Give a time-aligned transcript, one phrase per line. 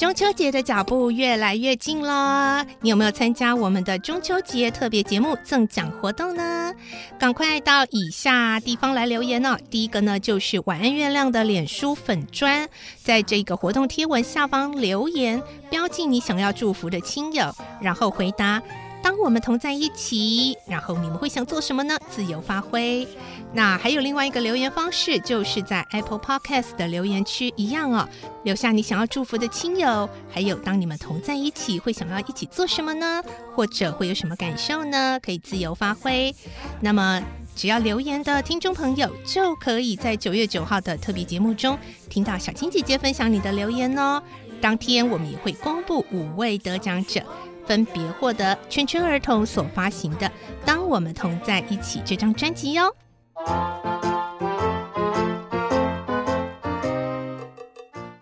[0.00, 6.72] 中秋节的脚步越来越近了，你有没有参加我们的中秋节特别节目赠奖活动呢？
[7.18, 9.58] 赶快到以下地方来留言哦。
[9.68, 12.66] 第一个呢，就是晚安月亮的脸书粉砖，
[13.04, 18.62] 在这个活动贴文下方留言，标记你想要祝福的亲友，然后回答。
[19.02, 21.96] 当我们同在一起，然后你们会想做什么呢？
[22.10, 23.06] 自由发挥。
[23.52, 28.08] 那还有另外一个留言方式，就是在 Apple Podcast 的留言区一样哦，
[28.44, 33.22] 留下你想要祝福的亲友，还有当你们同在一起会想要一起做什么呢？
[33.54, 35.18] 或者会有什么感受呢？
[35.20, 36.34] 可以自由发挥。
[36.80, 37.22] 那么
[37.56, 41.76] 只要留言的听众朋友，就可以在九月九号的特别节目中
[42.08, 44.22] 听到小青姐姐分享你的留言哦。
[44.60, 47.22] 当天我们也会公布五位得奖者。
[47.70, 50.26] 分别获得圈圈儿童所发行的
[50.64, 52.92] 《当我们同在一起》这张专辑哟。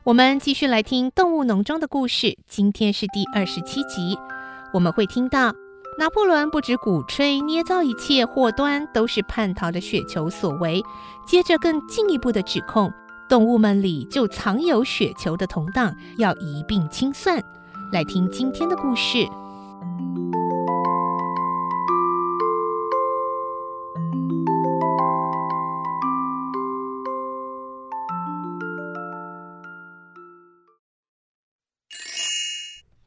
[0.05, 4.19] 我们继续来听《动物农庄》的故事，今天是第二十七集。
[4.75, 5.55] 我们会听到
[5.99, 10.83] 拿破仑不止鼓吹捏造一切祸端都是叛逃的雪球所为，
[11.27, 12.93] 接着更进一步的指控
[13.31, 17.43] 动物们里就藏有雪球的同党，要一并清算。
[17.91, 19.17] 来听今天的故事，《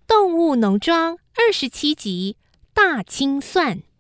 [0.07, 2.38] 动物农庄》二十七集
[2.73, 3.91] 大清算。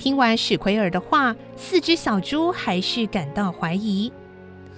[0.00, 4.10] 听完史奎尔的话，四只小猪还是感到怀疑。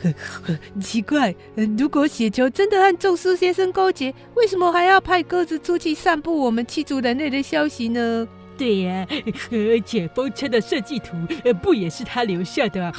[0.03, 0.13] 呵
[0.43, 1.33] 呵，奇怪，
[1.79, 8.27] 如果雪球真的和宙斯先生勾结，为什么还要派鸽子出去散布我们驱逐人类的消息呢？
[8.59, 9.15] 对呀、 啊，
[9.53, 11.17] 而且风车的设计图
[11.63, 12.93] 不也是他留下的？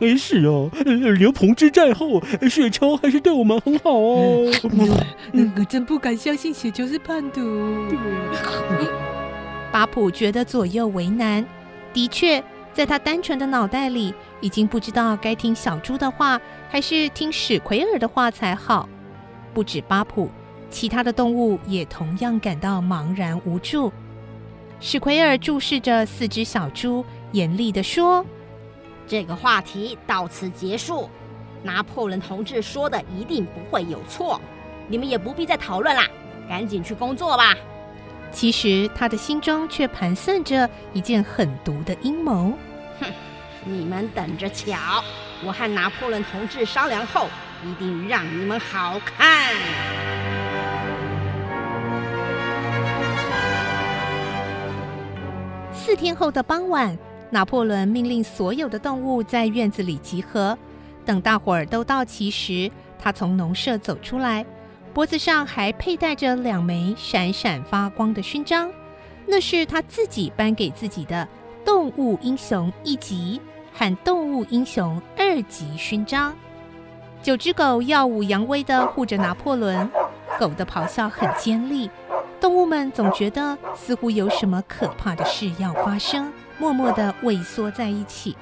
[0.00, 0.68] 哎，是哦，
[1.18, 2.20] 刘鹏之战后，
[2.50, 4.44] 雪球还是对我们很好哦。
[5.32, 7.40] 嗯，我真不敢相信雪球是叛徒。
[8.80, 9.07] 对。
[9.78, 11.46] 巴普觉得左右为难，
[11.92, 12.42] 的确，
[12.74, 18.88] 在他单纯的脑袋里，已经不知道该听小猪的话，还是听史奎尔的话才好。
[19.54, 20.28] 不止巴普，
[20.68, 23.92] 其他的动物也同样感到茫然无助。
[24.80, 28.26] 史奎尔注视着四只小猪，严厉地说
[29.06, 31.08] ：“这个话题到此结束。
[31.62, 34.40] 拿破仑同志说的一定不会有错，
[34.88, 36.04] 你们也不必再讨论啦，
[36.48, 37.54] 赶紧去工作吧。”
[38.30, 42.52] 其实他的心中却盘算着一件狠毒的阴谋。
[43.00, 43.06] 哼，
[43.64, 44.76] 你们等着瞧！
[45.44, 47.28] 我和拿破仑同志商量后，
[47.64, 49.54] 一定让你们好看。
[55.72, 56.96] 四天后的傍晚，
[57.30, 60.56] 拿破仑命令所有的动物在院子里集合。
[61.06, 64.44] 等大伙儿都到齐时，他从农舍走出来。
[64.98, 68.68] 脖子上还佩戴着两枚闪闪发光的勋章，
[69.28, 71.28] 那是他自己颁给自己的
[71.64, 73.40] 动物英雄一级
[73.72, 76.34] 和动物英雄二级勋章。
[77.22, 79.88] 九只狗耀武扬威地护着拿破仑，
[80.36, 81.88] 狗的咆哮很尖利，
[82.40, 88.36] 动物们总觉得似乎有什么可怕的事要发生，默默地畏缩在一起。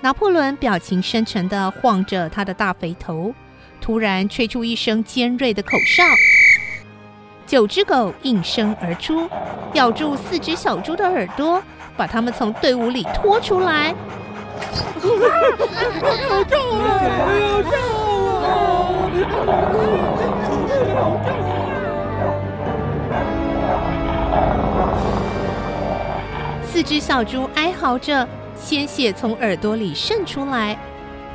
[0.00, 3.32] 拿破仑表情深沉地晃着他的大肥头。
[3.80, 6.02] 突然吹出一声尖锐的口哨，
[7.46, 9.28] 九只狗应声而出，
[9.72, 11.60] 咬住四只小猪的耳朵，
[11.96, 13.94] 把它们从队伍里拖出来。
[26.64, 30.78] 四只小猪哀嚎着，鲜血从耳朵里渗出来。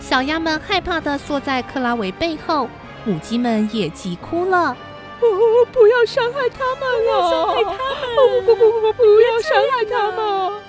[0.08, 2.70] 小鸭们害怕的缩在克拉维背后，
[3.06, 4.70] 母鸡们也急哭了。
[4.70, 5.28] 哦，
[5.74, 7.10] 不要伤害他们了！
[7.10, 8.46] 不要伤害他们！
[8.46, 10.62] 不不不不，不要伤害他们！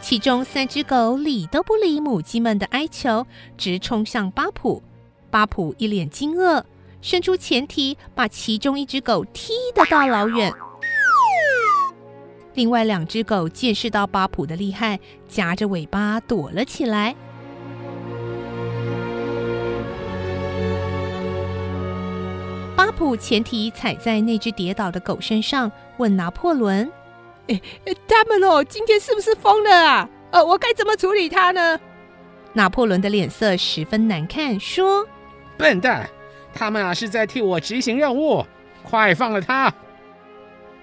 [0.00, 3.26] 其中三只狗理都不理母鸡们的哀求，
[3.56, 4.80] 直冲向巴普。
[5.28, 6.62] 巴普一脸惊愕，
[7.02, 10.54] 伸出前蹄把其中一只狗踢得大老远。
[12.54, 17.16] 另外两只狗见识到巴普的厉害，夹着尾巴躲了起来。
[22.98, 26.90] 普前蹄踩在那只跌倒的狗身上，问拿破仑
[27.46, 27.60] ：“哎，
[28.08, 30.10] 他们哦，今天是不是疯了啊？
[30.32, 31.78] 呃，我该怎么处理他呢？”
[32.54, 35.06] 拿破仑的脸色十分难看，说
[35.56, 36.10] ：“笨蛋，
[36.52, 38.44] 他们啊是在替我执行任务，
[38.82, 39.72] 快放了他！”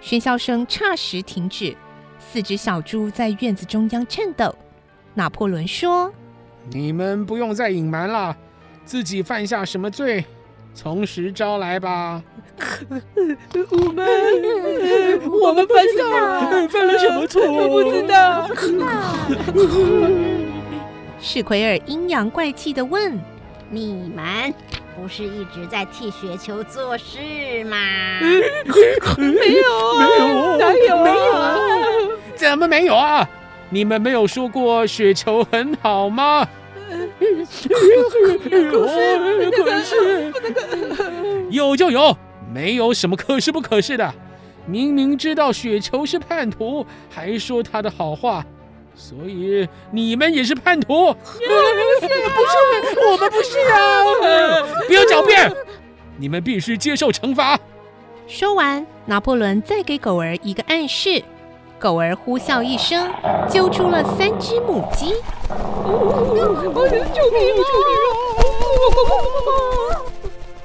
[0.02, 1.76] 喧嚣声霎时停止，
[2.18, 4.56] 四只小猪在院子中央颤抖。
[5.14, 6.14] 拿破仑说
[6.72, 8.38] ：“你们不用再隐瞒了，
[8.86, 10.24] 自己犯下什么罪，
[10.76, 12.22] 从实招来吧。
[13.72, 14.08] ”我们
[15.42, 16.06] 我们不知道
[16.68, 18.48] 犯了什么错，我不知道。
[21.20, 23.20] 史奎尔阴阳怪气地问
[23.72, 24.54] ：“你们？”
[24.98, 27.18] 不是一直在替雪球做事
[27.66, 27.76] 吗？
[28.22, 28.38] 没
[29.56, 31.04] 有啊，没有，哪有啊？
[31.04, 31.58] 没有啊？
[32.36, 33.30] 怎么没有啊？
[33.70, 36.48] 你们没有说过雪球很好吗？
[37.20, 37.68] 可是，
[39.52, 40.32] 可是，
[41.50, 42.16] 有就有，
[42.54, 44.14] 没有什么可是不可是的。
[44.68, 48.46] 明明知道雪球是叛徒，还说他的好话。
[48.96, 51.14] 所以你们也是叛徒？
[51.14, 51.40] 不是，
[52.00, 54.04] 不是，我们不是啊！
[54.88, 55.52] 不要狡辩，
[56.18, 57.60] 你们必须接受惩罚。
[58.28, 61.22] 说完，拿破仑再给狗儿一个暗示，
[61.78, 63.12] 狗儿呼啸一声，
[63.50, 65.14] 揪出了三只母鸡。
[67.14, 67.64] 救命啊！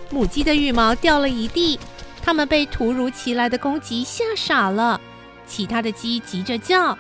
[0.09, 1.79] 母鸡的羽毛掉了一地，
[2.23, 5.01] 它们被突如其来的攻击吓傻了，
[5.47, 6.91] 其他的鸡急着叫。
[6.91, 6.97] 哎，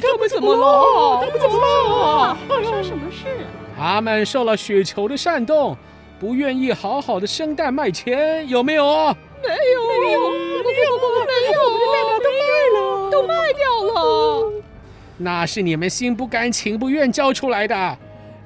[0.00, 1.20] 他们怎么了？
[1.22, 2.36] 他们怎么了？
[2.48, 3.26] 发生什么事？
[3.76, 5.76] 他们受了雪球的煽动，
[6.20, 8.84] 不愿意好好的生蛋卖钱，有没有？
[9.42, 10.90] 没有，没有，没有，
[11.26, 11.58] 没有，
[13.12, 14.50] 都卖掉了。
[15.18, 17.98] 那是你们心不甘情不愿交出来的。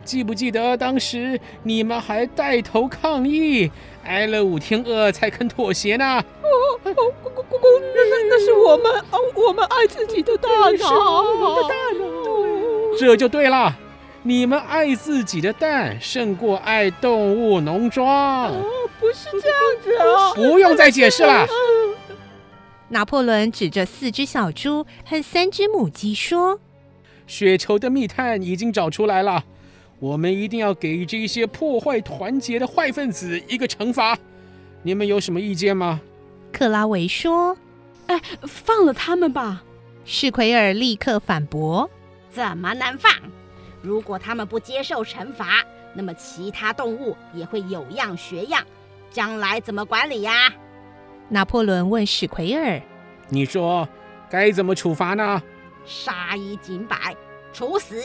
[0.05, 3.71] 记不记得当时你们还带头抗议，
[4.05, 6.05] 挨了五天饿才肯妥协呢？
[6.43, 6.47] 哦，
[6.83, 7.61] 公公公公，
[7.95, 12.99] 那那那是我们，哦，我们爱自己的蛋啊，是我们的蛋啊。
[12.99, 13.75] 这就对了，
[14.23, 18.07] 你们爱自己的蛋胜过爱动物农庄。
[18.07, 18.65] 哦，
[19.01, 21.47] 不是这样子啊，不用再解释了。
[22.89, 26.61] 拿破仑指着四只小猪和三只母鸡说
[27.27, 29.45] ：“雪球的密探已经找出来了。”
[29.99, 34.19] 我们一定要给这些破坏团结的坏分子一个惩罚，
[34.83, 36.03] 你们有什么意见吗？
[36.53, 37.57] 克拉维说
[38.07, 39.65] ：“哎，放了他们吧。”
[40.05, 41.91] 史奎尔立刻反驳
[42.31, 43.11] ：“怎么能放？
[43.81, 48.63] 如果他们不接受惩罚，那么其他动物也会有样学样，
[49.11, 50.53] 将来怎么管理呀？”
[51.29, 52.81] 拿破仑问史奎尔
[53.29, 53.89] ：“你说
[54.31, 55.43] 该怎么处罚呢？”
[55.85, 57.15] 杀一儆百，
[57.53, 58.01] 处死。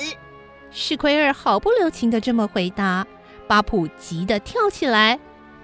[0.70, 3.06] 史奎尔毫不留情的这么回答，
[3.48, 5.20] 巴普急得跳起来：“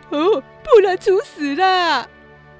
[0.09, 2.07] 哦，不能处死了！”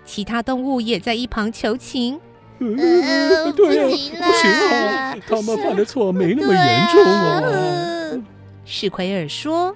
[0.05, 2.19] 其他动物也在一旁求情
[2.59, 7.41] ：“呃，对啊，不行不行啊，他们犯的错没那么严重啊。
[7.41, 8.23] 啊”
[8.63, 9.75] 史奎尔说：“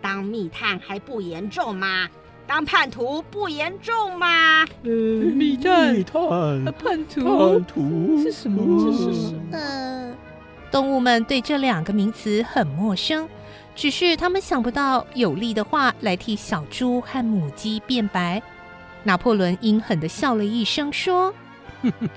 [0.00, 2.08] 当密探还不严重吗？
[2.46, 8.92] 当叛徒不严重吗？”呃，密探，密探，叛徒，叛徒是什么？
[8.92, 9.40] 是什么？
[9.52, 10.14] 呃。
[10.70, 13.28] 动物们对这两个名词很陌生，
[13.74, 18.42] 只是他们想不到有力的话来替小猪和母鸡辩白。
[19.02, 21.34] 拿破仑阴狠地笑了一声，说
[21.82, 22.08] ：“哼哼，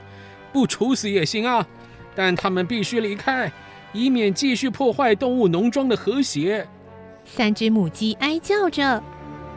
[0.54, 1.68] 不处死也行啊，
[2.16, 3.52] 但他们必须离开，
[3.92, 6.66] 以免继续破坏动物农庄的和谐。”
[7.26, 9.04] 三只母鸡哀叫着：“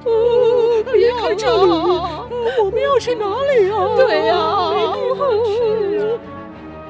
[0.04, 1.70] 哦，离开这里，
[2.62, 3.74] 我们要去哪里啊？
[3.96, 4.34] 对呀，
[4.70, 6.02] 没地方去啊。”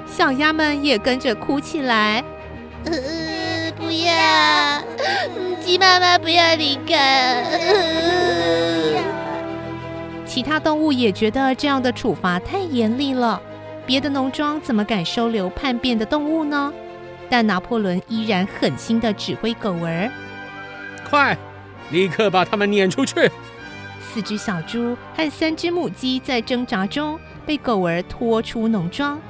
[0.06, 2.22] 小鸭们也跟着哭起来。
[2.84, 2.92] 呃，
[3.76, 4.82] 不要，
[5.60, 7.42] 鸡妈妈不要离开。
[7.44, 9.02] 呃，
[10.26, 13.40] 其他动物也觉得这样的处罚太严厉了。
[13.86, 16.72] 别的农庄怎么敢收留叛变的动物呢？
[17.30, 20.10] 但拿破仑依然狠心的指挥狗儿
[21.10, 21.36] ：“快，
[21.90, 23.30] 立刻把他们撵出去！”
[24.12, 29.20] 四只小猪和三只母鸡在挣扎中被狗儿拖出农庄。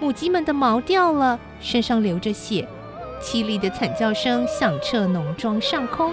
[0.00, 2.66] 母鸡们的毛掉了，身上流着血，
[3.22, 6.12] 凄厉的惨叫声响彻农庄上空。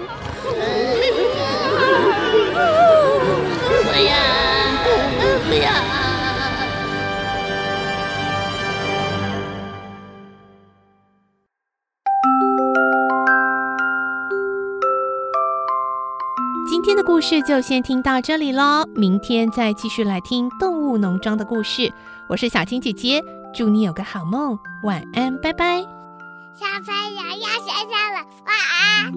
[3.84, 4.14] 不要！
[5.48, 6.01] 不要！
[17.22, 21.90] 事就先听到这里喽，明天再继续来听动物农庄的故事。
[22.28, 23.22] 我是小青姐姐，
[23.54, 25.80] 祝你有个好梦，晚安，拜拜。
[26.52, 29.12] 小朋友要睡觉了，晚安。